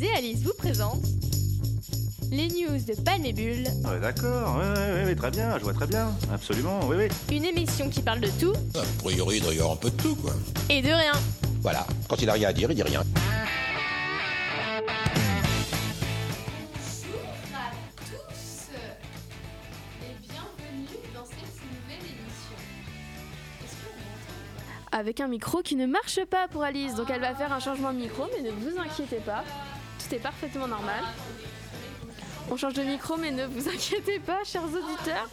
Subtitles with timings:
[0.00, 1.04] Et Alice vous présentent
[2.30, 3.66] les news de Panébule.
[3.84, 7.08] Ouais, d'accord, ouais, ouais, ouais, très bien, je vois très bien, absolument, oui, oui.
[7.36, 9.96] Une émission qui parle de tout A priori, il doit y avoir un peu de
[9.96, 10.32] tout, quoi.
[10.68, 11.12] et de rien.
[11.62, 13.02] Voilà, quand il a rien à dire, il dit rien.
[17.02, 17.20] Bonjour
[17.54, 18.68] à tous
[20.02, 22.58] et bienvenue dans cette nouvelle émission.
[23.64, 26.94] Est-ce qu'on m'entend avec un micro qui ne marche pas pour Alice.
[26.94, 29.42] Donc elle va faire un changement de micro, mais ne vous inquiétez pas.
[30.10, 31.04] Est parfaitement normal.
[32.50, 35.28] On change de micro, mais ne vous inquiétez pas, chers auditeurs.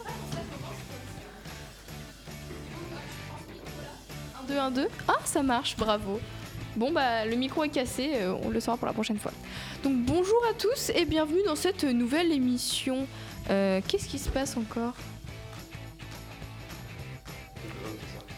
[4.42, 4.88] 1, 2, 1, 2.
[5.08, 6.20] Ah, ça marche, bravo.
[6.76, 9.32] Bon, bah, le micro est cassé, euh, on le saura pour la prochaine fois.
[9.82, 13.06] Donc, bonjour à tous et bienvenue dans cette nouvelle émission.
[13.48, 14.92] Euh, Qu'est-ce qui se passe encore?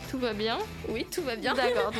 [0.09, 0.59] Tout va bien?
[0.89, 1.53] Oui, tout va bien.
[1.53, 1.93] D'accord,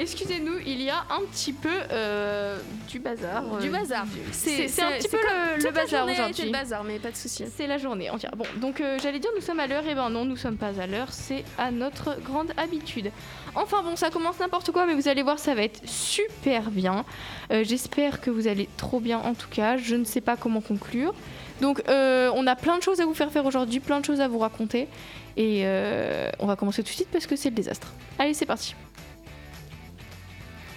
[0.00, 3.44] excusez-nous, il y a un petit peu euh, du bazar.
[3.54, 4.06] euh, Du bazar.
[4.32, 6.44] C'est c'est un petit peu le, bazar aujourd'hui.
[6.46, 7.44] le bazar, mais pas de souci.
[7.56, 8.32] C'est la journée entière.
[8.36, 10.80] Bon, donc euh, j'allais dire nous sommes à l'heure, et ben non, nous sommes pas
[10.80, 13.10] à l'heure, c'est à notre grande habitude.
[13.54, 17.04] Enfin bon, ça commence n'importe quoi, mais vous allez voir, ça va être super bien.
[17.52, 20.60] Euh, J'espère que vous allez trop bien en tout cas, je ne sais pas comment
[20.60, 21.14] conclure.
[21.60, 24.20] Donc euh, on a plein de choses à vous faire faire aujourd'hui, plein de choses
[24.20, 24.88] à vous raconter,
[25.36, 27.88] et euh, on va commencer tout de suite parce que c'est le désastre.
[28.18, 28.74] Allez, c'est parti.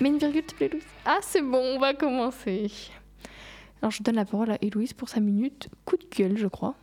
[0.06, 0.84] Une virgule, s'il te plaît, Louise.
[1.06, 2.70] Ah, c'est bon, on va commencer.
[3.82, 6.76] Alors je donne la parole à Héloïse pour sa minute coup de gueule, je crois.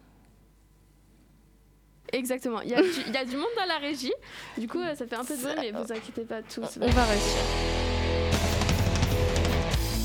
[2.12, 2.60] Exactement.
[2.62, 4.12] Il y, a du, il y a du monde dans la régie.
[4.58, 6.78] Du coup, euh, ça fait un peu de bruit, mais vous inquiétez pas tous.
[6.80, 7.40] On va réussir.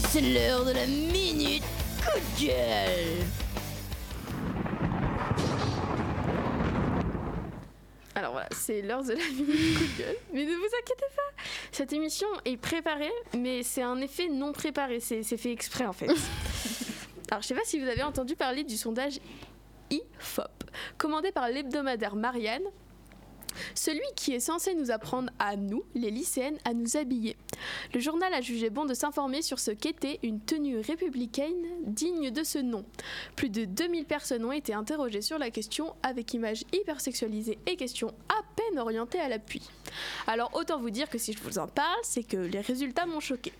[0.09, 1.63] C'est l'heure de la minute
[2.03, 3.25] coup de gueule.
[8.13, 10.17] Alors voilà, c'est l'heure de la minute coup de gueule.
[10.33, 11.34] Mais ne vous inquiétez pas,
[11.75, 15.01] cette émission est préparée, mais c'est un effet non préparé.
[15.01, 16.07] C'est fait exprès en fait.
[17.29, 19.19] Alors je sais pas si vous avez entendu parler du sondage
[19.91, 20.63] IFOP,
[20.97, 22.63] commandé par l'hebdomadaire Marianne.
[23.73, 27.35] Celui qui est censé nous apprendre à nous, les lycéennes, à nous habiller.
[27.93, 31.53] Le journal a jugé bon de s'informer sur ce qu'était une tenue républicaine
[31.85, 32.85] digne de ce nom.
[33.35, 38.13] Plus de 2000 personnes ont été interrogées sur la question avec images hypersexualisées et questions
[38.29, 39.61] à peine orientées à l'appui.
[40.27, 43.19] Alors autant vous dire que si je vous en parle, c'est que les résultats m'ont
[43.19, 43.53] choqué.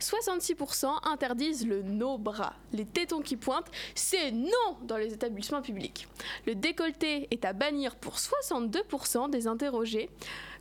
[0.00, 2.54] 66% interdisent le no-bras.
[2.72, 6.06] Les tétons qui pointent, c'est non dans les établissements publics.
[6.46, 10.10] Le décolleté est à bannir pour 62% des interrogés.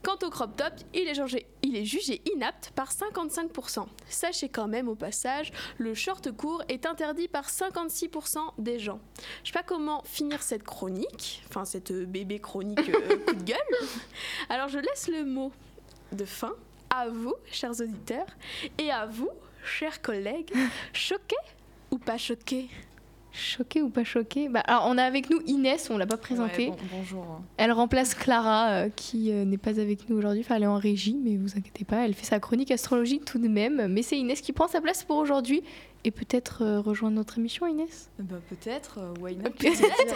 [0.01, 3.85] Quant au crop top, il est, jugé, il est jugé inapte par 55%.
[4.07, 9.01] Sachez quand même au passage, le short court est interdit par 56% des gens.
[9.43, 13.43] Je sais pas comment finir cette chronique, enfin cette euh, bébé chronique euh, coup de
[13.43, 13.57] gueule.
[14.47, 15.51] Alors je laisse le mot
[16.13, 16.53] de fin
[16.89, 18.27] à vous, chers auditeurs,
[18.77, 19.29] et à vous,
[19.63, 20.53] chers collègues,
[20.93, 21.35] choqués
[21.91, 22.69] ou pas choqués?
[23.31, 26.69] Choqué ou pas choqué bah, Alors, on a avec nous Inès, on l'a pas présentée.
[26.69, 27.41] Ouais, bon- bonjour.
[27.57, 30.41] Elle remplace Clara, euh, qui euh, n'est pas avec nous aujourd'hui.
[30.41, 33.37] Enfin, elle est en régie, mais vous inquiétez pas, elle fait sa chronique astrologique tout
[33.37, 33.87] de même.
[33.87, 35.61] Mais c'est Inès qui prend sa place pour aujourd'hui.
[36.05, 38.09] Et peut-être euh, rejoindre notre émission, Inès?
[38.19, 39.49] Bah, peut-être, why not?
[39.57, 40.15] Peut-être.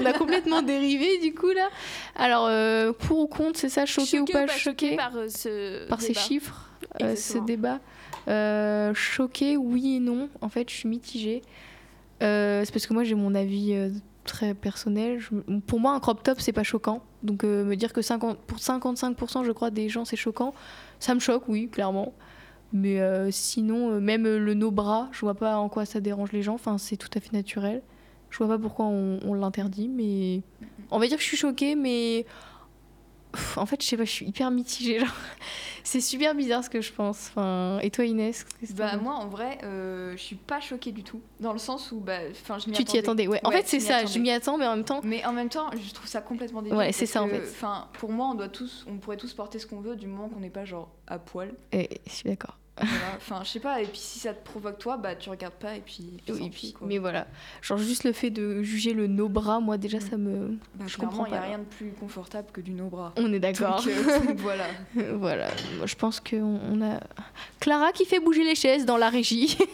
[0.00, 1.68] On a complètement dérivé du coup là.
[2.16, 6.00] Alors, euh, pour ou contre, c'est ça, choqué, ou pas choqué par euh, ce par
[6.00, 6.70] ces chiffres,
[7.02, 7.78] euh, ce débat.
[8.26, 10.28] Euh, choqué, oui et non.
[10.40, 11.42] En fait, je suis mitigée.
[12.22, 13.90] Euh, c'est parce que moi, j'ai mon avis euh,
[14.24, 15.20] très personnel.
[15.66, 17.02] Pour moi, un crop top, c'est pas choquant.
[17.22, 20.54] Donc, euh, me dire que 50, pour 55%, je crois, des gens, c'est choquant,
[20.98, 22.14] ça me choque, oui, clairement.
[22.74, 26.52] Mais sinon, même le no-bras, je vois pas en quoi ça dérange les gens.
[26.52, 27.80] Enfin, c'est tout à fait naturel.
[28.28, 30.42] Je vois pas pourquoi on, on l'interdit, mais
[30.90, 32.26] on va dire que je suis choquée, mais
[33.56, 35.00] en fait, je sais pas, je suis hyper mitigée.
[35.84, 37.28] C'est super bizarre ce que je pense.
[37.30, 38.44] Enfin, et toi, Inès
[38.74, 42.00] Bah moi en vrai, euh, je suis pas choquée du tout, dans le sens où
[42.00, 43.40] bah, enfin je m'y Tu t'y attendais, ouais.
[43.44, 44.12] En Ouais, fait, c'est ça, attendais.
[44.12, 45.00] je m'y attends, mais en même temps.
[45.02, 46.76] Mais en même temps, je trouve ça complètement débile.
[46.78, 47.40] Ouais, c'est ça, en fait.
[47.42, 50.28] Enfin, pour moi, on doit tous, on pourrait tous porter ce qu'on veut du moment
[50.28, 51.54] qu'on n'est pas genre à poil.
[51.72, 52.58] eh, je suis d'accord.
[52.80, 53.16] Voilà.
[53.16, 53.80] Enfin, je sais pas.
[53.80, 56.20] Et puis si ça te provoque toi, bah tu regardes pas et puis.
[56.24, 56.86] puis Oui, tant puis- quoi.
[56.86, 57.26] mais voilà.
[57.62, 60.58] Genre, juste le fait de juger le no-bras, moi, déjà, ça me.
[60.74, 61.46] Bah, je comprends il y a pas.
[61.46, 63.12] rien de plus confortable que du no bras.
[63.16, 63.84] On est d'accord.
[63.86, 64.66] Euh, voilà.
[65.14, 65.48] voilà.
[65.76, 67.00] Moi, je pense qu'on on a.
[67.60, 69.56] Clara qui fait bouger les chaises dans la régie.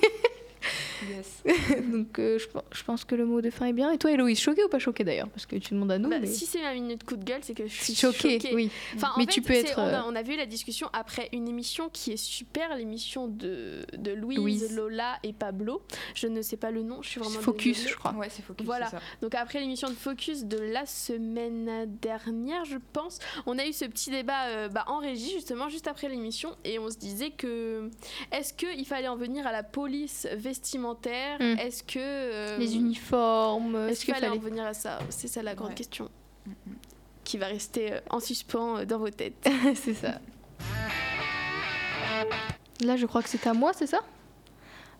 [1.08, 1.42] Yes.
[1.92, 3.90] Donc euh, je, pen- je pense que le mot de fin est bien.
[3.90, 5.28] Et toi, Héloïse, choquée ou pas choquée d'ailleurs?
[5.28, 6.08] Parce que tu demandes à nous.
[6.08, 6.26] Bah, mais...
[6.26, 8.54] Si c'est ma minute coup de gueule, c'est que je suis choquée, choquée.
[8.54, 8.70] oui.
[8.96, 10.88] Enfin, en Mais fait, tu peux être, On euh, a, on a vu la discussion
[10.92, 14.72] après une émission qui est super, l'émission de, de Louise, Louise.
[14.76, 15.82] Lola et Pablo.
[16.14, 17.90] Je ne sais pas le nom, je suis vraiment Focus, désolée.
[17.92, 18.12] je crois.
[18.12, 18.64] Ouais, c'est focus.
[18.66, 18.86] Voilà.
[18.88, 19.00] ça.
[19.22, 23.84] Donc après l'émission de Focus de la semaine dernière, je pense, on a eu ce
[23.84, 27.90] petit débat euh, bah, en régie justement juste après l'émission et on se disait que
[28.32, 30.53] est-ce qu'il fallait en venir à la police vestimentaire
[31.40, 31.58] Mm.
[31.58, 34.38] Est-ce que euh, Les uniformes, Est-ce qu'il fallait fallait.
[34.38, 35.74] en venir à ça C'est ça la grande Ouais.
[35.74, 36.08] question
[37.24, 39.48] qui va rester euh, en suspens euh, dans vos têtes.
[39.74, 40.20] c'est ça.
[42.82, 44.00] Là, je crois que c'est à moi, c'est ça?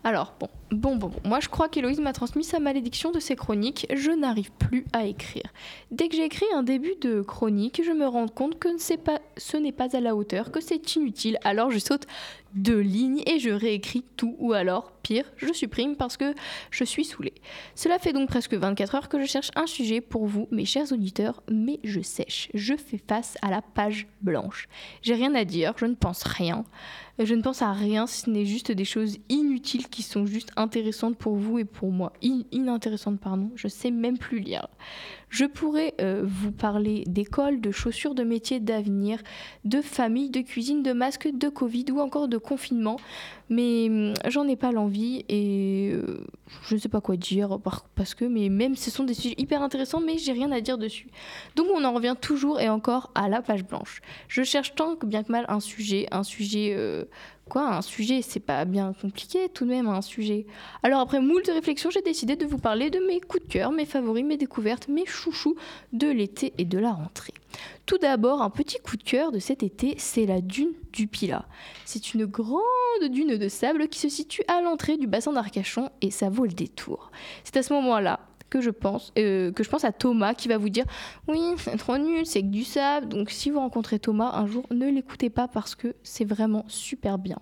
[0.04, 1.20] Alors, bon, bon, bon, bon.
[1.24, 3.86] Moi, je crois qu'Héloïse m'a transmis sa malédiction de ses chroniques.
[3.94, 5.44] Je n'arrive plus à écrire.
[5.90, 9.56] Dès que j'ai écrit un début de chronique, je me rends compte que pas- ce
[9.56, 11.38] n'est pas à la hauteur, que c'est inutile.
[11.42, 12.06] Alors, je saute
[12.54, 14.36] deux lignes et je réécris tout.
[14.38, 16.34] Ou alors, pire, je supprime parce que
[16.72, 17.34] je suis saoulée.
[17.76, 20.90] Cela fait donc presque 24 heures que je cherche un sujet pour vous, mes chers
[20.90, 22.48] auditeurs, mais je sèche.
[22.54, 24.66] Je fais face à la page blanche.
[25.02, 26.64] J'ai rien à dire, je ne pense rien.
[27.20, 30.50] Je ne pense à rien, si ce n'est juste des choses inutiles qui sont juste
[30.56, 32.12] intéressantes pour vous et pour moi.
[32.24, 33.52] In- inintéressantes, pardon.
[33.54, 34.66] Je sais même plus lire.
[35.28, 39.20] Je pourrais euh, vous parler d'école, de chaussures, de métiers d'avenir,
[39.64, 42.96] de famille, de cuisine, de masques, de Covid ou encore de confinement.
[43.50, 46.24] Mais hum, j'en ai pas l'envie et euh,
[46.66, 49.34] je ne sais pas quoi dire par- parce que mais même ce sont des sujets
[49.36, 51.08] hyper intéressants mais j'ai rien à dire dessus.
[51.54, 54.00] Donc on en revient toujours et encore à la page blanche.
[54.28, 57.04] Je cherche tant bien que mal un sujet, un sujet euh,
[57.48, 60.46] quoi, un sujet, c'est pas bien compliqué tout de même un sujet.
[60.82, 63.84] Alors après moult réflexions, j'ai décidé de vous parler de mes coups de cœur, mes
[63.84, 65.56] favoris, mes découvertes, mes chouchous
[65.92, 67.34] de l'été et de la rentrée.
[67.86, 71.46] Tout d'abord, un petit coup de cœur de cet été, c'est la dune du Pilat.
[71.84, 72.60] C'est une grande
[73.10, 76.52] dune de sable qui se situe à l'entrée du bassin d'Arcachon et ça vaut le
[76.52, 77.10] détour.
[77.44, 78.20] C'est à ce moment-là
[78.50, 80.84] que je pense euh, que je pense à Thomas qui va vous dire
[81.28, 83.08] oui c'est trop nul c'est que du sable.
[83.08, 87.18] Donc si vous rencontrez Thomas un jour ne l'écoutez pas parce que c'est vraiment super
[87.18, 87.38] bien.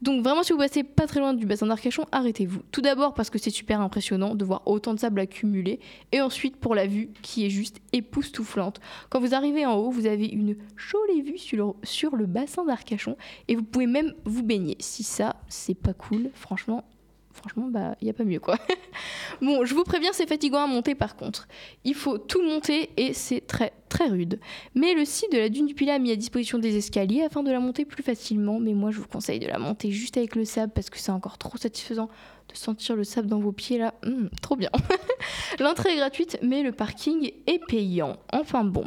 [0.00, 2.62] Donc vraiment si vous passez pas très loin du bassin d'Arcachon arrêtez-vous.
[2.70, 5.80] Tout d'abord parce que c'est super impressionnant de voir autant de sable accumulé.
[6.12, 8.80] Et ensuite pour la vue qui est juste époustouflante.
[9.10, 12.64] Quand vous arrivez en haut vous avez une jolie vue sur le, sur le bassin
[12.64, 13.16] d'Arcachon
[13.48, 14.76] et vous pouvez même vous baigner.
[14.80, 16.84] Si ça c'est pas cool franchement
[17.32, 18.58] franchement, bah, il n'y a pas mieux, quoi.
[19.42, 21.48] bon, je vous préviens, c'est fatigant à monter, par contre.
[21.84, 24.38] Il faut tout monter et c'est très, très rude.
[24.74, 27.42] Mais le site de la Dune du Pilat a mis à disposition des escaliers afin
[27.42, 28.60] de la monter plus facilement.
[28.60, 31.12] Mais moi, je vous conseille de la monter juste avec le sable parce que c'est
[31.12, 32.08] encore trop satisfaisant
[32.48, 33.94] de sentir le sable dans vos pieds, là.
[34.04, 34.70] Hum, trop bien.
[35.60, 38.16] L'entrée est gratuite, mais le parking est payant.
[38.32, 38.84] Enfin bon.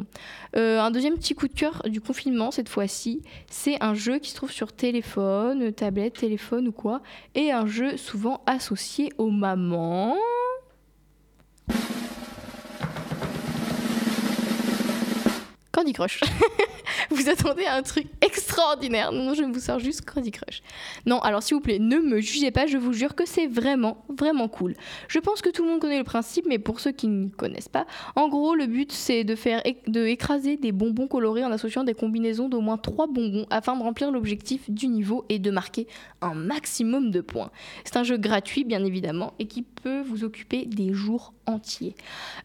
[0.56, 4.30] Euh, un deuxième petit coup de cœur du confinement, cette fois-ci, c'est un jeu qui
[4.30, 7.02] se trouve sur téléphone, tablette, téléphone ou quoi
[7.34, 10.16] et un jeu souvent associé aux mamans.
[15.72, 16.20] Candy Crush.
[17.10, 18.06] vous attendez à un truc
[18.52, 19.12] extraordinaire.
[19.12, 20.62] Non, je vous sors juste Candy Crush.
[21.06, 24.04] Non, alors s'il vous plaît, ne me jugez pas, je vous jure que c'est vraiment,
[24.10, 24.74] vraiment cool.
[25.08, 27.70] Je pense que tout le monde connaît le principe, mais pour ceux qui ne connaissent
[27.70, 31.82] pas, en gros, le but c'est de faire de écraser des bonbons colorés en associant
[31.82, 35.86] des combinaisons d'au moins 3 bonbons afin de remplir l'objectif du niveau et de marquer
[36.20, 37.50] un maximum de points.
[37.84, 41.94] C'est un jeu gratuit, bien évidemment, et qui peut vous occuper des jours entiers.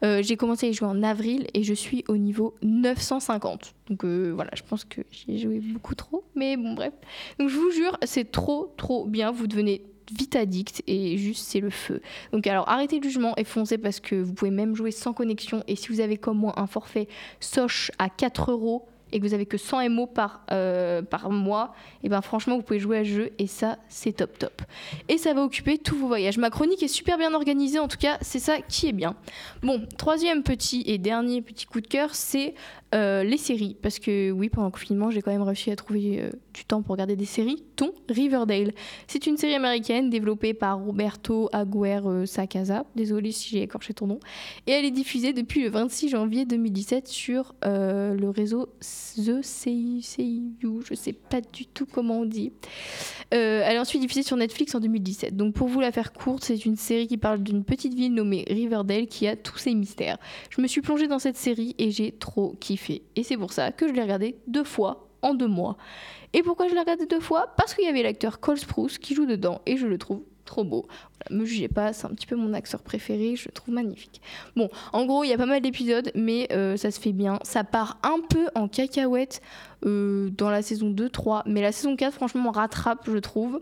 [0.03, 3.73] Euh, J'ai commencé à y jouer en avril et je suis au niveau 950.
[3.89, 6.93] Donc euh, voilà, je pense que j'ai joué beaucoup trop, mais bon, bref.
[7.39, 9.31] Donc je vous jure, c'est trop, trop bien.
[9.31, 12.01] Vous devenez vite addict et juste c'est le feu.
[12.31, 15.63] Donc alors arrêtez le jugement et foncez parce que vous pouvez même jouer sans connexion
[15.67, 17.07] et si vous avez comme moi un forfait
[17.39, 21.73] Soch à 4 euros et que vous avez que 100 MO par, euh, par mois,
[22.03, 24.61] et ben franchement vous pouvez jouer à jeu et ça c'est top top.
[25.07, 26.37] Et ça va occuper tous vos voyages.
[26.37, 29.15] Ma chronique est super bien organisée en tout cas, c'est ça qui est bien.
[29.61, 32.53] Bon, troisième petit et dernier petit coup de cœur, c'est
[32.95, 33.75] euh, les séries.
[33.81, 36.81] Parce que oui, pendant le confinement, j'ai quand même réussi à trouver euh, du temps
[36.81, 38.73] pour regarder des séries, dont Riverdale.
[39.07, 42.85] C'est une série américaine développée par Roberto Aguirre Sacasa.
[42.95, 44.19] Désolée si j'ai écorché ton nom.
[44.65, 50.81] Et elle est diffusée depuis le 26 janvier 2017 sur euh, le réseau The CIU.
[50.85, 52.51] Je sais pas du tout comment on dit.
[53.33, 55.35] Euh, elle est ensuite diffusée sur Netflix en 2017.
[55.35, 58.45] Donc pour vous la faire courte, c'est une série qui parle d'une petite ville nommée
[58.47, 60.17] Riverdale qui a tous ses mystères.
[60.49, 62.76] Je me suis plongée dans cette série et j'ai trop kiffé.
[63.15, 65.77] Et c'est pour ça que je l'ai regardée deux fois en deux mois.
[66.33, 67.53] Et pourquoi je l'ai regardée deux fois?
[67.57, 70.63] Parce qu'il y avait l'acteur Cole Sprouse qui joue dedans et je le trouve trop
[70.63, 70.87] beau.
[71.19, 74.21] Voilà, me jugez pas, c'est un petit peu mon acteur préféré, je le trouve magnifique.
[74.55, 77.39] Bon, en gros, il y a pas mal d'épisodes, mais euh, ça se fait bien.
[77.43, 79.41] Ça part un peu en cacahuète
[79.85, 83.61] euh, dans la saison 2-3, mais la saison 4, franchement, rattrape, je trouve.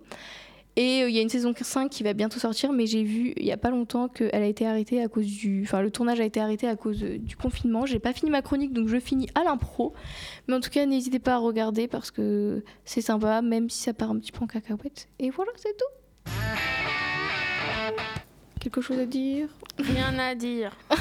[0.78, 3.34] Et euh, il y a une saison 5 qui va bientôt sortir, mais j'ai vu
[3.38, 5.64] il y a pas longtemps qu'elle a été arrêtée à cause du.
[5.64, 7.86] Enfin, le tournage a été arrêté à cause euh, du confinement.
[7.86, 9.94] J'ai pas fini ma chronique, donc je finis à l'impro.
[10.48, 13.94] Mais en tout cas, n'hésitez pas à regarder parce que c'est sympa, même si ça
[13.94, 15.08] part un petit peu en cacahuète.
[15.20, 16.32] Et voilà, c'est tout.
[18.66, 20.72] Quelque chose à dire Rien à dire.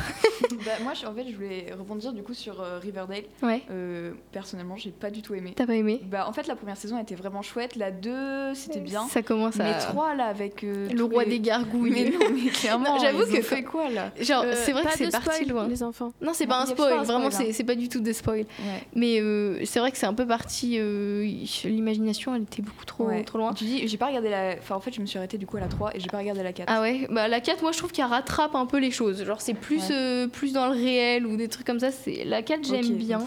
[0.67, 3.23] Bah, moi, je- en fait, je voulais rebondir du coup sur euh, Riverdale.
[3.43, 3.63] Ouais.
[3.71, 5.53] Euh, personnellement, j'ai pas du tout aimé.
[5.57, 6.01] T'as pas aimé?
[6.05, 7.77] Bah, en fait, la première saison était vraiment chouette.
[7.77, 9.07] La 2, c'était bien.
[9.09, 9.65] Ça commence à.
[9.65, 10.63] Mais 3, là, avec.
[10.65, 11.91] euh, Le roi les- des gargouilles.
[11.93, 14.11] Mais non, mais clairement, j'avoue que- fait quoi là?
[14.21, 15.69] Genre, Euh, c'est vrai que c'est parti spoil, loin.
[15.69, 16.13] Les enfants.
[16.21, 17.31] Non, c'est pas un spoil, vraiment, hein.
[17.31, 18.41] c'est c'est pas du tout des spoils.
[18.61, 18.83] Ouais.
[18.95, 20.77] Mais euh, c'est vrai que c'est un peu parti.
[20.79, 21.25] euh,
[21.65, 23.25] L'imagination, elle était beaucoup trop, Ouais.
[23.25, 23.53] trop loin.
[23.55, 24.57] Tu dis, j'ai pas regardé la.
[24.59, 26.19] Enfin, en fait, je me suis arrêtée du coup à la 3 et j'ai pas
[26.19, 26.69] regardé la 4.
[26.71, 29.25] Ah ouais, bah la 4, moi je trouve qu'elle rattrape un peu les choses.
[29.25, 29.95] Genre, c'est plus, Ouais.
[29.95, 31.91] euh, plus dans le réel ou des trucs comme ça.
[31.91, 33.27] C'est La 4, j'aime bien.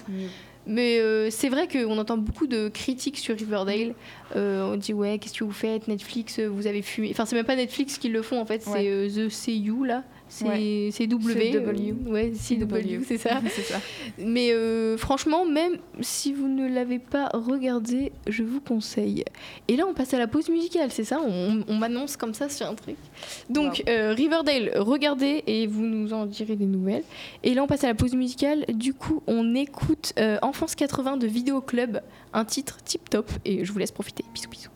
[0.70, 3.94] Mais euh, c'est vrai qu'on entend beaucoup de critiques sur Riverdale.
[4.36, 5.88] Euh, on dit, ouais, qu'est-ce que vous faites?
[5.88, 7.10] Netflix, vous avez fumé.
[7.12, 10.04] Enfin, c'est même pas Netflix qui le font en fait, c'est euh, The CU là.
[10.30, 11.08] C'est Ouais.
[11.08, 11.34] W.
[11.34, 11.94] C'est W.
[12.08, 13.42] ouais, CW, c'est ça.
[13.50, 13.80] c'est ça.
[14.18, 19.24] Mais euh, franchement, même si vous ne l'avez pas regardé, je vous conseille.
[19.68, 21.20] Et là, on passe à la pause musicale, c'est ça?
[21.26, 22.98] On, on m'annonce comme ça sur un truc.
[23.50, 27.04] Donc, euh, Riverdale, regardez et vous nous en direz des nouvelles.
[27.44, 28.66] Et là, on passe à la pause musicale.
[28.70, 32.02] Du coup, on écoute euh, Enfance 80 de Vidéo Club,
[32.34, 33.30] un titre tip top.
[33.46, 34.24] Et je vous laisse profiter.
[34.34, 34.70] Bisous, bisous.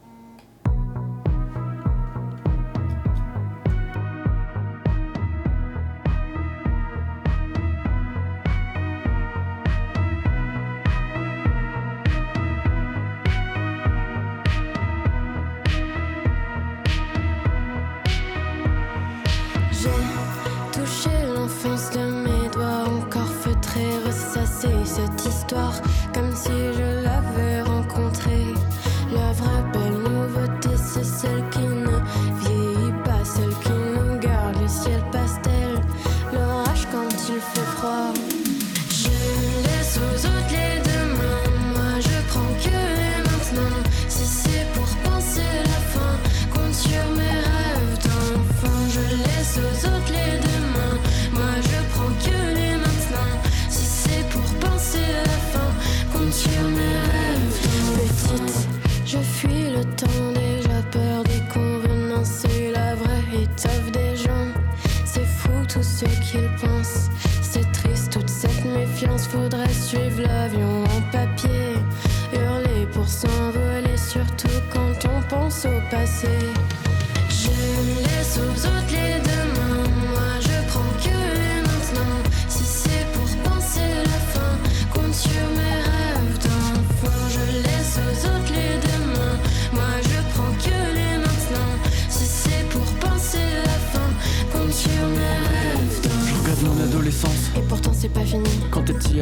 [19.81, 25.81] J'ai touché l'enfance de mes doigts, encore feutré, ressassé cette histoire,
[26.13, 27.00] comme si je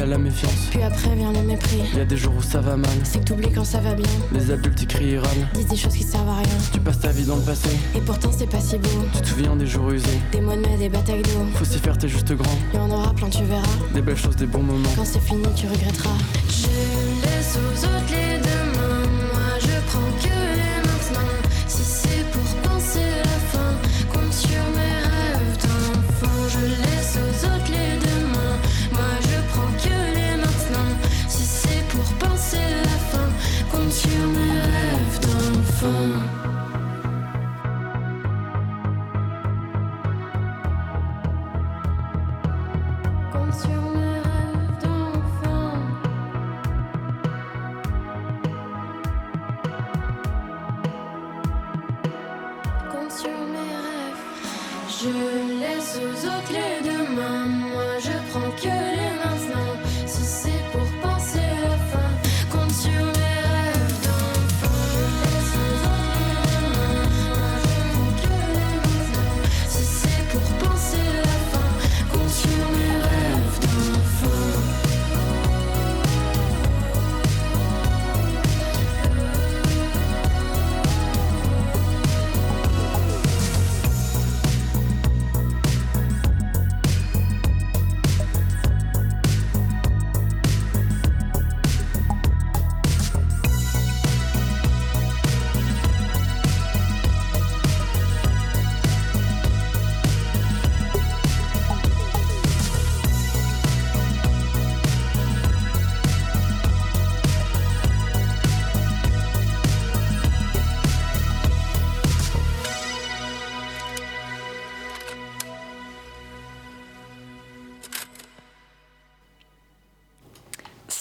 [0.00, 0.68] y a la méfiance.
[0.70, 1.82] Puis après vient le mépris.
[1.94, 4.06] Y a des jours où ça va mal, C'est que t'oublies quand ça va bien.
[4.32, 5.20] les adultes y crient et.
[5.54, 6.48] Disent des choses qui servent à rien.
[6.72, 8.88] Tu passes ta vie dans le passé, Et pourtant c'est pas si beau.
[9.14, 10.06] tu te souviens des jours usés.
[10.32, 11.44] Des mois de mai, des batailles d'eau.
[11.54, 12.56] Faut s'y faire, t'es juste grand.
[12.72, 13.60] Y en aura plein, tu verras.
[13.92, 14.88] Des belles choses, des bons moments.
[14.96, 16.16] Quand c'est fini, tu regretteras.
[16.48, 16.66] Je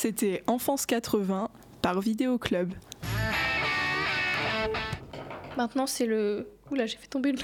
[0.10, 1.50] C'était Enfance 80
[1.84, 2.74] par Vidéo Club.
[5.56, 6.48] Maintenant, c'est le.
[6.72, 7.38] Oula, j'ai fait tomber le.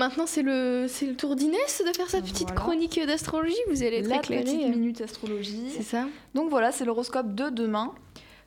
[0.00, 2.60] Maintenant, c'est le, c'est le tour d'Inès de faire sa petite Voilà.
[2.60, 3.54] chronique d'astrologie.
[3.70, 4.42] Vous allez être La éclairée.
[4.42, 5.68] petite minute astrologie.
[5.70, 6.06] C'est ça.
[6.34, 7.92] Donc voilà, c'est l'horoscope de demain.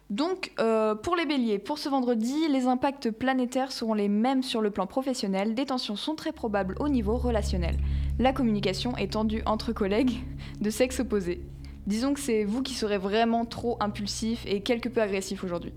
[0.09, 4.59] Donc euh, pour les béliers, pour ce vendredi, les impacts planétaires seront les mêmes sur
[4.59, 5.55] le plan professionnel.
[5.55, 7.77] Des tensions sont très probables au niveau relationnel.
[8.19, 10.17] La communication est tendue entre collègues
[10.59, 11.41] de sexe opposé.
[11.87, 15.73] Disons que c'est vous qui serez vraiment trop impulsif et quelque peu agressif aujourd'hui.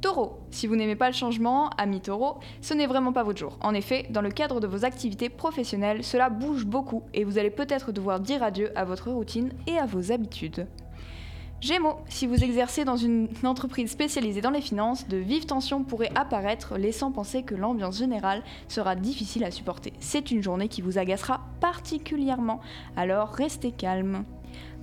[0.00, 3.56] Taureau, si vous n'aimez pas le changement, ami taureau, ce n'est vraiment pas votre jour.
[3.60, 7.50] En effet, dans le cadre de vos activités professionnelles, cela bouge beaucoup et vous allez
[7.50, 10.66] peut-être devoir dire adieu à votre routine et à vos habitudes.
[11.60, 16.10] Gémeaux, si vous exercez dans une entreprise spécialisée dans les finances, de vives tensions pourraient
[16.16, 19.92] apparaître, laissant penser que l'ambiance générale sera difficile à supporter.
[20.00, 22.60] C'est une journée qui vous agacera particulièrement,
[22.96, 24.24] alors restez calme.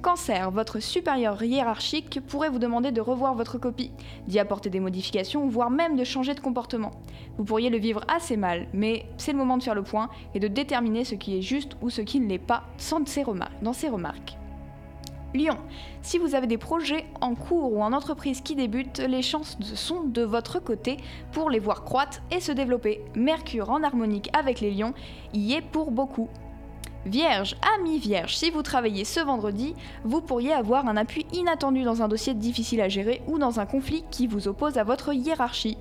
[0.01, 3.91] Cancer, votre supérieur hiérarchique pourrait vous demander de revoir votre copie,
[4.27, 6.91] d'y apporter des modifications, voire même de changer de comportement.
[7.37, 10.39] Vous pourriez le vivre assez mal, mais c'est le moment de faire le point et
[10.39, 12.63] de déterminer ce qui est juste ou ce qui ne l'est pas
[13.61, 14.37] dans ses remarques.
[15.33, 15.57] Lion,
[16.01, 20.03] si vous avez des projets en cours ou en entreprise qui débutent, les chances sont
[20.03, 20.97] de votre côté
[21.31, 23.01] pour les voir croître et se développer.
[23.15, 24.93] Mercure en harmonique avec les lions
[25.33, 26.29] y est pour beaucoup.
[27.07, 32.01] Vierge, ami Vierge, si vous travaillez ce vendredi, vous pourriez avoir un appui inattendu dans
[32.01, 35.77] un dossier difficile à gérer ou dans un conflit qui vous oppose à votre hiérarchie.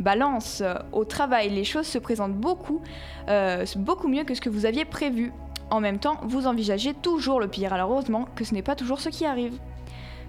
[0.00, 2.80] Balance, au travail, les choses se présentent beaucoup,
[3.28, 5.32] euh, beaucoup mieux que ce que vous aviez prévu.
[5.70, 9.00] En même temps, vous envisagez toujours le pire, alors heureusement que ce n'est pas toujours
[9.00, 9.58] ce qui arrive.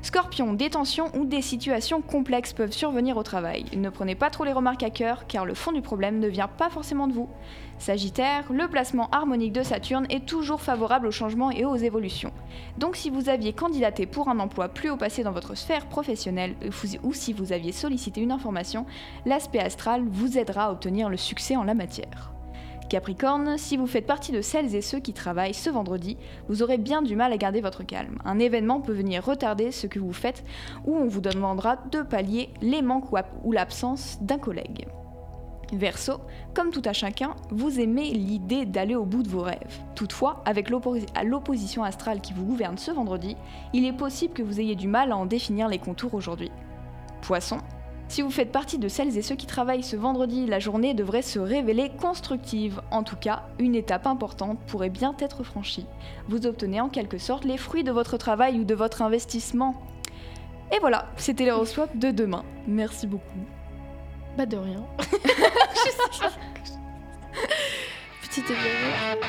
[0.01, 3.65] Scorpion, des tensions ou des situations complexes peuvent survenir au travail.
[3.75, 6.47] Ne prenez pas trop les remarques à cœur, car le fond du problème ne vient
[6.47, 7.27] pas forcément de vous.
[7.79, 12.31] Sagittaire, le placement harmonique de Saturne est toujours favorable aux changements et aux évolutions.
[12.77, 16.55] Donc si vous aviez candidaté pour un emploi plus haut passé dans votre sphère professionnelle
[17.03, 18.85] ou si vous aviez sollicité une information,
[19.25, 22.34] l'aspect astral vous aidera à obtenir le succès en la matière.
[22.89, 26.77] Capricorne, si vous faites partie de celles et ceux qui travaillent ce vendredi, vous aurez
[26.77, 28.19] bien du mal à garder votre calme.
[28.25, 30.43] Un événement peut venir retarder ce que vous faites
[30.85, 33.11] ou on vous demandera de pallier les manques
[33.43, 34.87] ou l'absence d'un collègue.
[35.73, 36.19] Verseau,
[36.53, 39.79] comme tout à chacun, vous aimez l'idée d'aller au bout de vos rêves.
[39.95, 43.35] Toutefois, avec l'opposition astrale qui vous gouverne ce vendredi,
[43.73, 46.51] il est possible que vous ayez du mal à en définir les contours aujourd'hui.
[47.23, 47.57] Poisson,
[48.07, 51.21] si vous faites partie de celles et ceux qui travaillent ce vendredi, la journée devrait
[51.21, 52.81] se révéler constructive.
[52.91, 55.85] En tout cas, une étape importante pourrait bien être franchie.
[56.27, 59.81] Vous obtenez en quelque sorte les fruits de votre travail ou de votre investissement.
[60.71, 62.43] Et voilà, c'était l'horoscope de demain.
[62.67, 63.45] Merci beaucoup.
[64.37, 64.85] Bah de rien.
[68.21, 69.19] Petite évasion.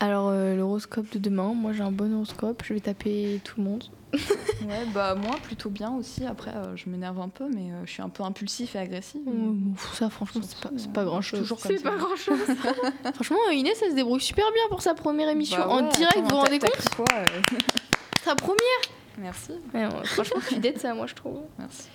[0.00, 3.64] Alors euh, l'horoscope de demain, moi j'ai un bon horoscope, je vais taper tout le
[3.64, 3.84] monde.
[4.12, 6.24] Ouais, bah moi plutôt bien aussi.
[6.24, 9.20] Après, euh, je m'énerve un peu, mais euh, je suis un peu impulsif et agressif.
[9.94, 10.40] Ça franchement
[10.76, 11.52] c'est pas, grand chose.
[11.58, 11.90] C'est ça.
[11.90, 12.38] pas grand chose.
[13.14, 16.28] Franchement Inès elle se débrouille super bien pour sa première émission Bah en direct, vous
[16.28, 17.24] vous rendez compte quoi, euh
[18.24, 18.58] Sa première
[19.18, 21.40] Merci, Ouais, Franchement suis dead ça moi je trouve.
[21.58, 21.88] merci.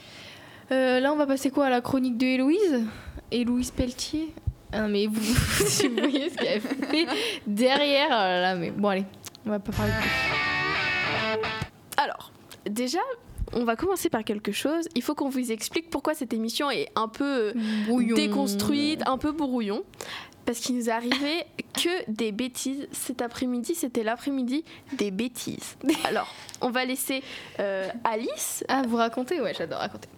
[0.72, 2.84] Euh, là on va passer quoi à la chronique de Héloïse?
[3.32, 4.34] Héloïse Pelletier?
[4.74, 5.22] Ah, mais vous,
[5.66, 7.08] si vous voyez ce qu'elle fait
[7.46, 9.06] derrière, oh là, là, mais bon allez,
[9.46, 10.41] on va pas parler de plus.
[12.70, 13.00] Déjà,
[13.54, 14.88] on va commencer par quelque chose.
[14.96, 17.54] Il faut qu'on vous explique pourquoi cette émission est un peu euh,
[17.88, 18.16] Brouillon.
[18.16, 19.84] déconstruite, un peu brouillon.
[20.46, 22.88] Parce qu'il nous est arrivé que des bêtises.
[22.92, 25.78] Cet après-midi, c'était l'après-midi des bêtises.
[26.04, 27.24] Alors, on va laisser
[27.60, 28.64] euh, Alice.
[28.68, 29.40] Ah, vous racontez?
[29.40, 30.10] Ouais, j'adore raconter.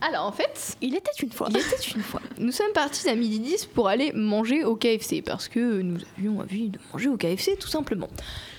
[0.00, 1.48] Alors, en fait, Il était une fois.
[1.50, 2.20] il était une fois.
[2.38, 6.40] Nous sommes partis à midi 10 pour aller manger au KFC parce que nous avions
[6.40, 8.08] envie de manger au KFC tout simplement.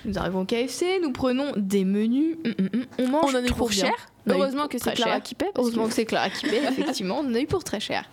[0.04, 3.42] Nous arrivons au KFC, nous prenons des menus, hum, hum, hum, on mange On en
[3.42, 3.86] a eu trop pour bien.
[3.86, 3.94] cher.
[4.26, 5.50] Heureusement que c'est Clara qui paie.
[5.56, 8.08] Heureusement que que c'est Clara qui paie, effectivement, on en a eu pour très cher.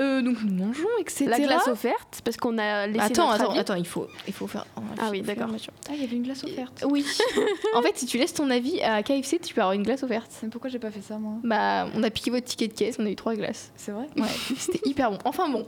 [0.00, 1.26] Euh, donc nous mangeons, etc.
[1.28, 3.60] La glace offerte, parce qu'on a laissé Attends, notre attends, avis.
[3.60, 4.66] attends, il faut, il faut faire.
[4.98, 5.48] Ah oui, d'accord.
[5.48, 5.72] attention.
[5.88, 6.84] Ah, il y avait une glace offerte.
[6.88, 7.04] Oui.
[7.74, 10.30] en fait, si tu laisses ton avis à KFC, tu peux avoir une glace offerte.
[10.42, 11.34] Mais pourquoi j'ai pas fait ça moi?
[11.42, 13.72] Bah, on a piqué votre ticket de caisse, on a eu trois glaces.
[13.76, 14.06] C'est vrai?
[14.16, 14.28] Ouais,
[14.58, 15.18] c'était hyper bon.
[15.24, 15.66] Enfin bon.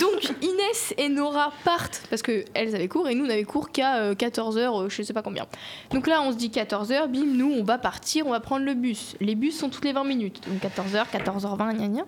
[0.00, 3.70] Donc Inès et Nora partent parce que elles avaient cours et nous on avait cours
[3.70, 5.46] qu'à 14h, je sais pas combien.
[5.90, 8.74] Donc là on se dit 14h, bim, nous on va partir, on va prendre le
[8.74, 9.16] bus.
[9.20, 10.40] Les bus sont toutes les 20 minutes.
[10.48, 12.04] Donc 14h, 14h20, gna gna.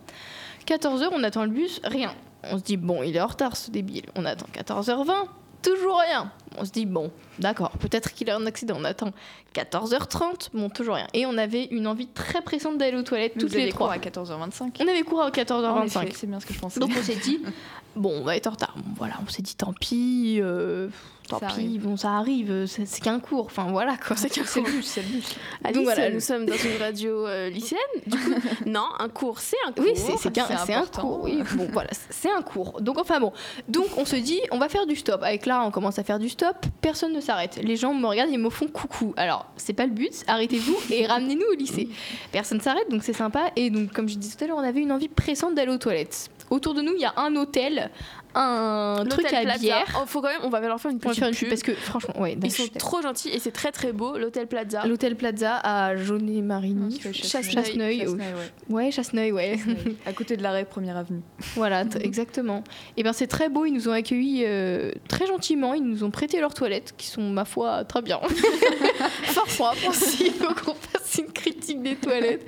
[0.66, 2.12] 14h, on attend le bus, rien.
[2.50, 4.06] On se dit bon, il est en retard ce débile.
[4.14, 5.26] On attend 14h20,
[5.62, 6.30] toujours rien.
[6.58, 8.76] On se dit, bon, d'accord, peut-être qu'il a un accident.
[8.78, 9.12] On attend
[9.54, 11.06] 14h30, bon, toujours rien.
[11.14, 13.86] Et on avait une envie très pressante d'aller aux toilettes, Vous toutes les avez cours
[13.86, 13.94] trois.
[13.94, 14.72] à 14h25.
[14.80, 16.12] On avait cours à En effet, 14h25.
[16.14, 16.80] C'est bien ce que je pensais.
[16.80, 17.40] Donc on s'est dit,
[17.96, 18.74] bon, on va être en retard.
[18.76, 20.88] Bon, voilà, on s'est dit, tant pis, euh,
[21.28, 21.82] tant Ça pis, arrive.
[21.82, 23.46] bon, ça arrive, c'est qu'un cours.
[23.46, 24.16] Enfin, voilà quoi.
[24.16, 24.74] C'est qu'un c'est le cours.
[24.76, 25.34] bus, c'est le bus.
[25.64, 27.80] Alice, voilà, nous sommes dans une radio euh, lycéenne.
[28.06, 28.30] Du coup,
[28.66, 29.84] non, un cours, c'est un cours.
[29.84, 30.42] Oui, c'est un
[30.78, 31.00] important.
[31.00, 31.24] cours.
[31.24, 32.80] Oui, bon, voilà, c'est un cours.
[32.80, 33.32] Donc, enfin bon.
[33.68, 35.22] Donc, on se dit, on va faire du stop.
[35.22, 36.56] Avec là, on commence à faire du stop.
[36.80, 37.60] Personne ne s'arrête.
[37.62, 39.12] Les gens me regardent et me font coucou.
[39.16, 40.24] Alors, c'est pas le but.
[40.26, 41.88] Arrêtez-vous et ramenez-nous au lycée.
[42.32, 43.50] Personne s'arrête, donc c'est sympa.
[43.56, 45.78] Et donc, comme je disais tout à l'heure, on avait une envie pressante d'aller aux
[45.78, 46.30] toilettes.
[46.48, 47.90] Autour de nous, il y a un hôtel,
[48.38, 49.58] un truc à Plaza.
[49.58, 49.98] bière.
[50.00, 51.40] Oh, faut quand même, on va leur faire une On petite faire une pub.
[51.40, 54.46] pub parce que franchement, ouais, Ils sont trop gentils et c'est très très beau, l'hôtel
[54.46, 54.86] Plaza.
[54.86, 57.00] L'hôtel Plaza à Jaunet-Marigny.
[57.00, 57.52] Chasseneuil.
[57.52, 57.98] Chasseneuil.
[57.98, 58.84] Chasseneuil, oh, ouais.
[58.84, 59.56] Ouais, Chasseneuil, ouais.
[60.06, 61.22] À côté de l'arrêt Première Avenue.
[61.54, 62.62] Voilà, exactement.
[62.96, 66.10] Et bien c'est très beau, ils nous ont accueillis euh, très gentiment, ils nous ont
[66.10, 68.20] prêté leurs toilettes, qui sont, ma foi, très bien.
[69.24, 72.46] Fort propre aussi, il faut qu'on fasse une critique des toilettes.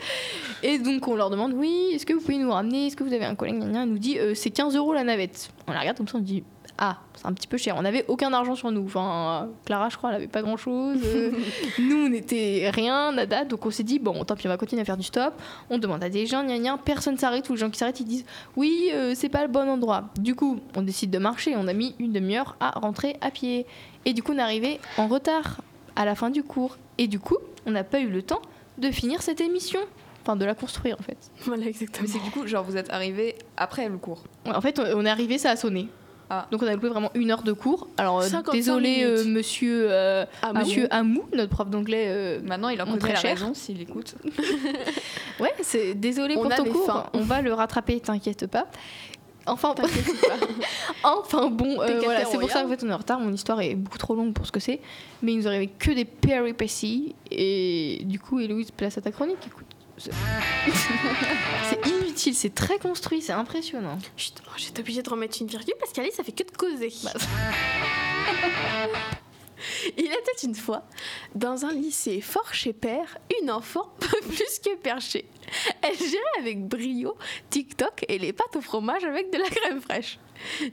[0.62, 3.12] Et donc on leur demande, oui, est-ce que vous pouvez nous ramener, est-ce que vous
[3.12, 5.51] avez un collègue, Elle nous dit, euh, c'est 15 euros la navette.
[5.68, 6.42] On la regarde comme ça, on dit,
[6.78, 7.76] ah, c'est un petit peu cher.
[7.76, 8.85] On n'avait aucun argent sur nous.
[8.85, 11.00] Enfin, Clara, je crois, elle avait pas grand-chose.
[11.04, 11.33] Euh,
[11.78, 13.44] nous, on n'était rien, nada.
[13.44, 15.35] Donc on s'est dit, bon, tant pis, on va continuer à faire du stop.
[15.70, 17.48] On demande à des gens, gna gna, personne s'arrête.
[17.50, 18.24] Ou les gens qui s'arrêtent, ils disent,
[18.57, 20.04] oui, euh, c'est pas le bon endroit.
[20.18, 21.54] Du coup, on décide de marcher.
[21.57, 23.66] On a mis une demi-heure à rentrer à pied.
[24.04, 25.61] Et du coup, on est arrivé en retard
[25.96, 26.78] à la fin du cours.
[26.96, 28.42] Et du coup, on n'a pas eu le temps
[28.78, 29.81] de finir cette émission.
[30.29, 31.17] Enfin, de la construire en fait.
[31.47, 32.07] Voilà, exactement.
[32.07, 34.25] Mais c'est que du coup, genre, vous êtes arrivé après le cours.
[34.45, 35.88] Ouais, En fait, on est arrivé, ça a sonné.
[36.31, 36.47] Ah.
[36.51, 37.88] Donc on a loupé vraiment une heure de cours.
[37.97, 40.59] Alors euh, 55 désolé euh, monsieur, euh, Amou.
[40.59, 42.05] monsieur Amou, notre prof d'anglais.
[42.09, 43.31] euh, Maintenant, il connaît très la cher.
[43.38, 44.14] raison s'il écoute.
[45.41, 46.85] Ouais, c'est désolé On pour ton cours.
[46.85, 47.07] faim.
[47.14, 48.67] On va le rattraper, t'inquiète pas.
[49.47, 49.75] Enfin,
[51.05, 53.21] enfin bon, euh, voilà, c'est pour ça qu'en fait on est en retard.
[53.21, 54.81] Mon histoire est beaucoup trop longue pour ce que c'est,
[55.23, 59.38] mais il nous arrivait que des péripéties et du coup, Héloïse, place à ta chronique.
[59.47, 59.64] Écoute,
[61.71, 63.99] c'est inutile, c'est très construit, c'est impressionnant.
[64.17, 66.93] Chut, oh, j'étais obligée de remettre une virgule parce qu'Alice, ça fait que de causer.
[67.05, 67.13] Bah,
[69.97, 70.85] Il était une fois,
[71.35, 75.29] dans un lycée fort chez père, une enfant plus que perchée.
[75.83, 77.17] Elle gérait avec brio
[77.51, 80.19] TikTok et les pâtes au fromage avec de la crème fraîche.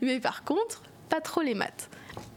[0.01, 1.89] Mais par contre, pas trop les maths.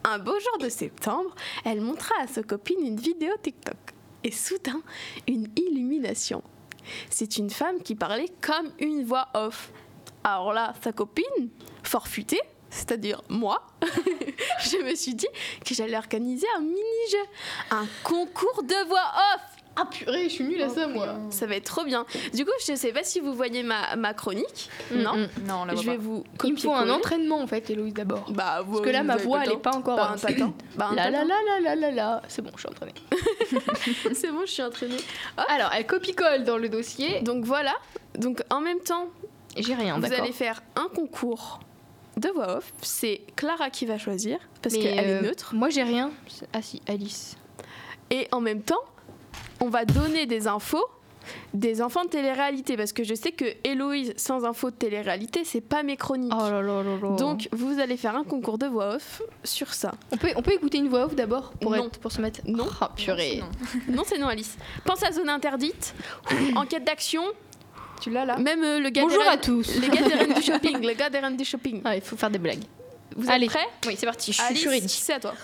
[0.04, 3.76] Un beau jour de septembre, elle montra à sa copine une vidéo TikTok.
[4.24, 4.82] Et soudain,
[5.26, 6.42] une illumination.
[7.10, 9.72] C'est une femme qui parlait comme une voix off.
[10.24, 11.50] Alors là, sa copine,
[11.82, 13.66] fort futée, c'est-à-dire moi,
[14.60, 15.28] je me suis dit
[15.64, 17.24] que j'allais organiser un mini-jeu,
[17.70, 19.57] un concours de voix off.
[19.80, 21.14] Ah purée, je suis nulle à ça moi.
[21.30, 22.04] Ça va être trop bien.
[22.34, 24.68] Du coup, je sais pas si vous voyez ma, ma chronique.
[24.90, 25.28] Mm, non mm.
[25.46, 26.02] Non, on la Je vais pas.
[26.02, 28.30] vous Il me faut un entraînement en fait, Héloïse d'abord.
[28.30, 29.60] Bah, vous, Parce que là, vous ma voix, le elle est temps.
[29.60, 29.96] pas encore.
[29.96, 30.54] Bah, un patin.
[30.76, 31.24] Bah, un la patin.
[31.24, 32.22] la la la la la.
[32.28, 32.94] C'est bon, je suis entraînée.
[34.14, 34.96] C'est bon, je suis entraînée.
[35.48, 37.20] Alors, elle copie-colle dans le dossier.
[37.20, 37.74] Donc voilà.
[38.18, 39.06] Donc en même temps,
[39.56, 41.60] J'ai rien, vous allez faire un concours
[42.16, 42.72] de voix off.
[42.82, 45.54] C'est Clara qui va choisir parce qu'elle euh, est neutre.
[45.54, 46.10] Moi, j'ai rien.
[46.52, 47.36] Ah si, Alice.
[48.10, 48.82] Et en même temps,
[49.60, 50.84] on va donner des infos
[51.52, 55.60] des enfants de télé-réalité parce que je sais que Héloïse sans infos de télé-réalité, c'est
[55.60, 56.32] pas mes chroniques.
[56.34, 57.16] Oh là là là là.
[57.16, 59.92] Donc vous allez faire un concours de voix off sur ça.
[60.10, 61.84] on peut, on peut écouter une voix off d'abord pour, Non.
[61.86, 62.40] être, pour se mettre.
[62.46, 62.66] Non.
[62.80, 63.42] Oh, purée.
[63.88, 63.96] Non.
[63.96, 64.56] Non, c'est non Alice.
[64.86, 65.94] Pense à zone interdite,
[66.56, 67.24] enquête d'action,
[68.00, 69.80] Tu l'as là même euh, le gars Bonjour des à tous.
[69.80, 71.82] les gars des reines du shopping, les gars des reines du shopping.
[71.84, 72.64] Ah, il faut faire des blagues.
[73.16, 73.44] Vous Allez.
[73.46, 74.32] êtes prêts Oui, c'est parti.
[74.32, 75.34] Je suis, Alice, c'est à toi.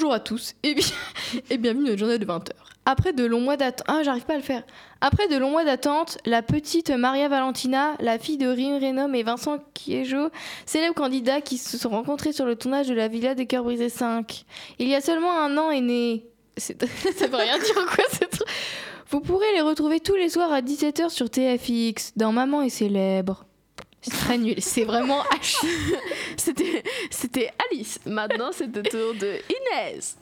[0.00, 0.84] Bonjour à tous et, bien-
[1.50, 2.50] et bienvenue dans notre journée de 20h.
[2.86, 4.62] Après de longs mois d'attente, ah j'arrive pas à le faire.
[5.00, 9.24] Après de longs mois d'attente, la petite Maria Valentina, la fille de Rim Renom et
[9.24, 10.30] Vincent Kiejo,
[10.66, 13.88] célèbres candidats qui se sont rencontrés sur le tournage de la Villa des Cœurs Brisés
[13.88, 14.44] 5.
[14.78, 16.26] Il y a seulement un an est né.
[16.56, 16.74] Ça
[17.26, 18.48] veut rien dire quoi ce truc.
[19.10, 23.46] Vous pourrez les retrouver tous les soirs à 17h sur TFX dans Maman est célèbre.
[24.08, 25.56] C'est très nul, c'est vraiment H.
[26.36, 28.00] C'était c'était Alice.
[28.06, 30.16] Maintenant, c'est le tour de Inès.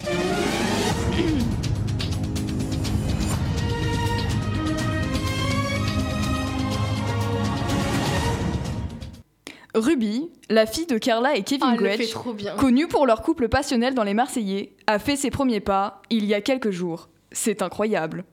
[9.74, 12.14] Ruby, la fille de Carla et Kevin Ah, Gretsch,
[12.58, 16.34] connue pour leur couple passionnel dans Les Marseillais, a fait ses premiers pas il y
[16.34, 17.08] a quelques jours.
[17.30, 18.24] C'est incroyable.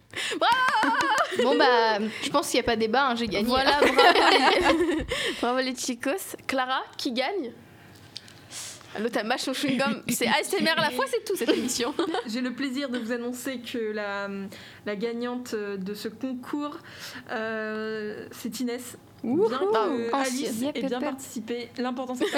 [1.41, 3.48] Bon bah, je pense qu'il n'y a pas débat, hein, j'ai gagné.
[3.48, 5.06] Voilà, bravo les,
[5.41, 6.36] bravo les chicos.
[6.48, 7.52] Clara, qui gagne?
[9.00, 10.04] L'autre elle mâche son chewing-gum.
[10.10, 11.96] C'est ASMR à la fois, c'est tout cette émission.
[12.28, 14.30] J'ai le plaisir de vous annoncer que la,
[14.86, 16.78] la gagnante de ce concours,
[17.32, 18.98] euh, c'est Inès.
[19.24, 22.26] Bien que Oh, Alice ait bien participé, l'important c'est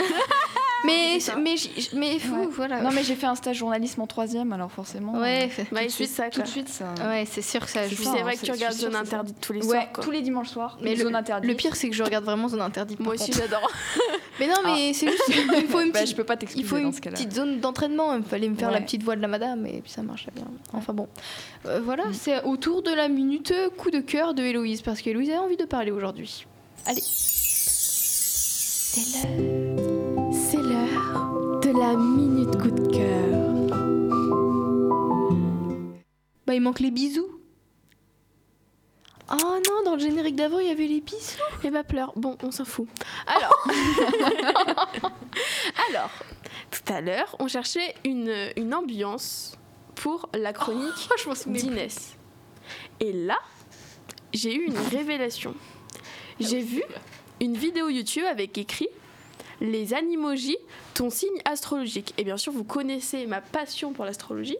[0.85, 1.35] Mais, ça.
[1.35, 1.55] mais,
[1.95, 2.47] mais fou, Ouais.
[2.51, 2.79] voilà.
[2.81, 5.13] Non, mais j'ai fait un stage journalisme en troisième, alors forcément.
[5.19, 6.43] Ouais, euh, Bah, tout de suite, ça, tout quoi.
[6.43, 6.93] de suite, ça.
[7.07, 7.95] ouais, c'est sûr que ça joue.
[8.03, 8.95] c'est hein, vrai que tu regardes Zone.
[8.95, 9.91] Interdite tous les Ouais, soirs.
[9.93, 10.03] quoi.
[10.03, 10.77] tous les dimanches soirs.
[10.81, 11.49] Mais zone le, interdite.
[11.49, 12.99] le pire, c'est que je regarde vraiment zone interdite.
[12.99, 13.67] Moi aussi, j'adore.
[14.39, 15.23] Mais non, mais c'est juste.
[15.29, 18.13] Il faut une Bah, petite, je peux pas il faut dans une petite zone d'entraînement.
[18.15, 20.45] Il fallait me faire la petite voix de la madame et puis ça marchait bien.
[20.73, 21.07] Enfin bon.
[21.65, 25.41] Euh, voilà, c'est autour de la minute coup de cœur de Héloïse parce qu'Héloïse a
[25.41, 26.45] envie de parler aujourd'hui.
[26.85, 27.01] Allez.
[28.91, 30.31] C'est l'heure.
[30.31, 33.55] C'est l'heure de la minute coup de cœur.
[36.45, 37.39] Bah, il manque les bisous.
[39.31, 39.35] Oh
[39.67, 41.41] non, dans le générique d'avant, il y avait les bisous.
[41.63, 42.13] Et bah pleure.
[42.15, 42.87] Bon, on s'en fout.
[43.25, 43.67] Alors.
[45.89, 46.11] Alors,
[46.69, 49.57] tout à l'heure, on cherchait une, une ambiance
[49.95, 51.51] pour la chronique plus.
[51.51, 52.15] d'Inès.
[52.99, 53.39] Et là,
[54.33, 55.55] j'ai eu une révélation.
[56.39, 56.83] J'ai vu
[57.39, 58.89] une vidéo YouTube avec écrit
[59.61, 60.57] Les animojis,
[60.93, 62.13] ton signe astrologique.
[62.17, 64.57] Et bien sûr, vous connaissez ma passion pour l'astrologie.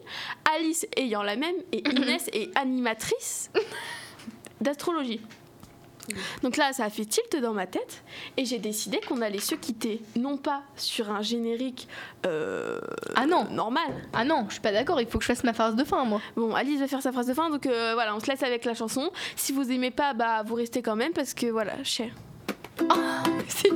[0.55, 3.51] Alice ayant la même et Inès est animatrice
[4.61, 5.19] d'astrologie.
[6.43, 8.03] Donc là, ça a fait tilt dans ma tête
[8.37, 11.87] et j'ai décidé qu'on allait se quitter, non pas sur un générique
[12.25, 12.79] euh,
[13.15, 13.45] Ah non.
[13.51, 14.07] normal.
[14.13, 16.03] Ah non, je suis pas d'accord, il faut que je fasse ma phrase de fin,
[16.05, 16.21] moi.
[16.35, 18.65] Bon, Alice va faire sa phrase de fin, donc euh, voilà, on se laisse avec
[18.65, 19.09] la chanson.
[19.35, 22.09] Si vous aimez pas, bah vous restez quand même parce que voilà, cher.
[23.47, 23.71] C'est-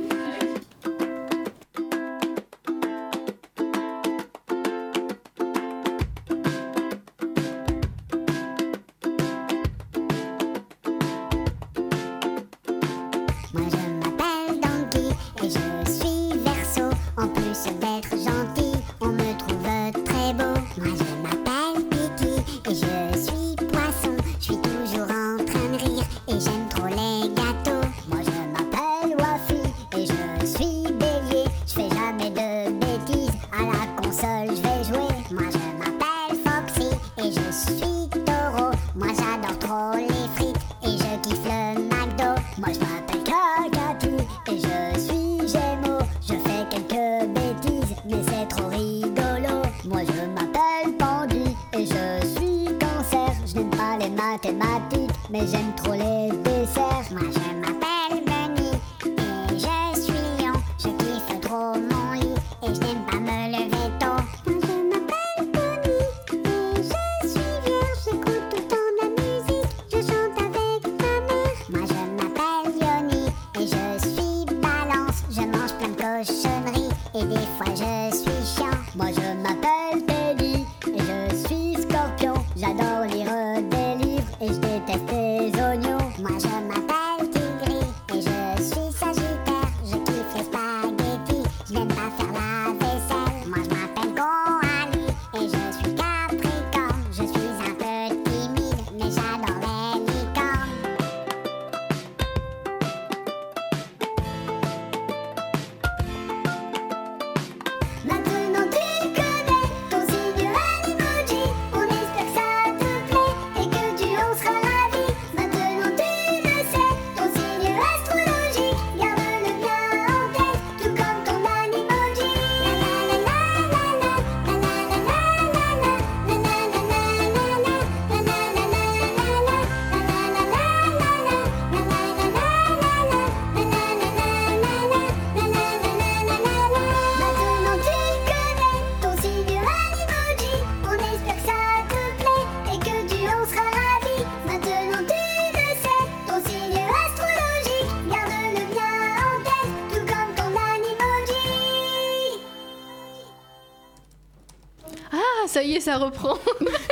[155.80, 156.38] Ça reprend.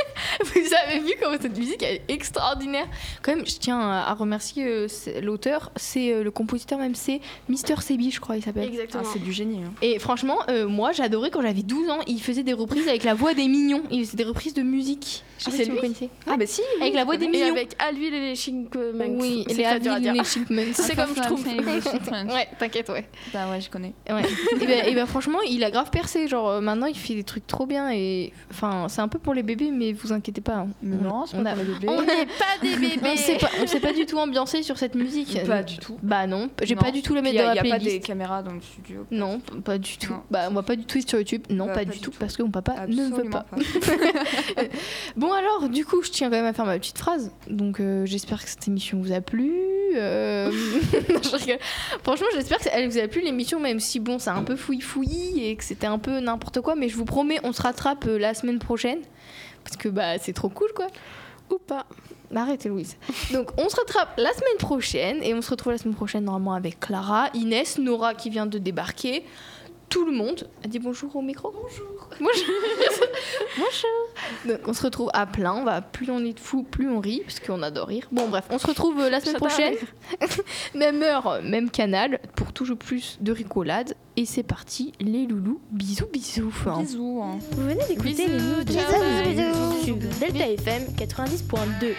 [0.53, 2.85] Vous avez vu comment cette musique elle est extraordinaire.
[3.21, 4.87] Quand même, je tiens à remercier euh,
[5.21, 8.67] l'auteur, c'est euh, le compositeur même, c'est Mister Sebi, je crois, il s'appelle.
[8.69, 9.03] Exactement.
[9.05, 9.59] Ah, c'est du génie.
[9.63, 9.71] hein.
[9.81, 13.13] Et franchement, euh, moi j'adorais quand j'avais 12 ans, il faisait des reprises avec la
[13.13, 13.83] voix des mignons.
[13.91, 15.23] Il faisait des reprises de musique.
[15.39, 16.09] Je sais Ah, pas c'est si vous lui connaissez.
[16.27, 16.61] Ah, bah si.
[16.81, 17.51] Avec la voix des Et mignons.
[17.51, 18.73] avec Alville et les Chipmunks.
[19.21, 19.95] Oui, c'est les dire.
[19.97, 20.73] et les Chipmunks.
[20.73, 21.45] C'est comme je trouve.
[22.29, 23.05] Ouais, t'inquiète, ouais.
[23.33, 23.93] Bah ouais, je connais.
[24.09, 24.21] Ouais.
[24.61, 26.27] et, ben, et ben, franchement, il a grave percé.
[26.27, 29.33] Genre euh, maintenant, il fait des trucs trop bien et enfin, c'est un peu pour
[29.33, 30.57] les bébés, mais vous inquiétez pas.
[30.57, 30.67] hein.
[30.81, 31.87] Mais On- non, on pas a- pour les bébés.
[31.89, 32.99] On n'est pas des bébés.
[33.03, 35.43] on pas, on s'est pas du tout ambiancé sur cette musique.
[35.45, 35.97] Pas du tout.
[36.03, 37.91] Bah non, j'ai pas du tout la Puis mettre dans la y a pas playlist.
[37.95, 39.05] des caméras dans le studio.
[39.11, 40.13] Non, pas du tout.
[40.31, 41.43] Bah on va pas du tout sur YouTube.
[41.49, 43.45] Non, Bah, pas, du tout, parce que mon papa ne veut pas.
[45.15, 47.31] Bon alors, du coup, je tiens quand même à faire ma petite phrase.
[47.49, 49.51] Donc euh, j'espère que cette émission vous a plu.
[49.95, 50.51] Euh.
[52.03, 55.45] Franchement, j'espère qu'elle vous a plu l'émission, même si bon, c'est un peu fouillis fouillis
[55.45, 56.75] et que c'était un peu n'importe quoi.
[56.75, 58.99] Mais je vous promets, on se rattrape euh, la semaine prochaine.
[59.63, 60.87] Parce que bah c'est trop cool quoi.
[61.49, 61.85] Ou pas.
[62.35, 62.97] Arrêtez Louise.
[63.33, 66.53] Donc on se rattrape la semaine prochaine et on se retrouve la semaine prochaine normalement
[66.53, 69.25] avec Clara, Inès, Nora qui vient de débarquer.
[69.89, 71.51] Tout le monde a dit bonjour au micro.
[71.51, 71.98] Bonjour.
[72.19, 72.45] Bonjour.
[73.57, 74.47] bonjour.
[74.47, 75.53] Donc on se retrouve à plein.
[75.53, 78.07] On va plus on est de fous, plus on rit parce qu'on adore rire.
[78.11, 79.75] Bon bref, on se retrouve euh, la semaine prochaine.
[80.75, 83.95] même heure, même canal pour toujours plus de ricolade.
[84.17, 85.61] Et c'est parti, les loulous.
[85.71, 86.51] Bisous bisous.
[86.79, 87.21] Bisous.
[87.23, 87.39] hein.
[87.51, 89.01] Vous venez d'écouter Bisous, les news de ciao, Sam
[89.35, 89.83] bye.
[89.85, 91.93] sur Delta FM 90.2.